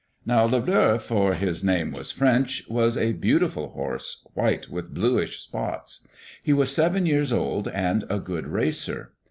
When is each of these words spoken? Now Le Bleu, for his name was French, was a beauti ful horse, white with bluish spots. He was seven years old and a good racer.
Now 0.25 0.45
Le 0.45 0.59
Bleu, 0.59 0.97
for 0.97 1.35
his 1.35 1.63
name 1.63 1.91
was 1.91 2.09
French, 2.09 2.63
was 2.67 2.97
a 2.97 3.13
beauti 3.13 3.51
ful 3.51 3.67
horse, 3.69 4.25
white 4.33 4.67
with 4.67 4.95
bluish 4.95 5.39
spots. 5.39 6.07
He 6.41 6.53
was 6.53 6.71
seven 6.73 7.05
years 7.05 7.31
old 7.31 7.67
and 7.67 8.05
a 8.09 8.17
good 8.19 8.47
racer. 8.47 9.13